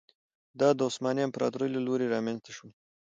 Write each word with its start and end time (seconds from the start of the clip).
دا 0.59 0.69
د 0.77 0.79
عثماني 0.89 1.21
امپراتورۍ 1.25 1.69
له 1.73 1.81
لوري 1.87 2.05
رامنځته 2.13 2.51
شول. 2.57 2.71